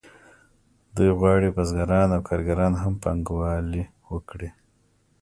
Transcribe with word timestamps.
دوی 0.95 1.11
غواړي 1.19 1.47
بزګران 1.55 2.09
او 2.15 2.21
کارګران 2.29 2.73
هم 2.81 2.93
پانګوالي 3.03 3.83
وکړي 4.11 4.49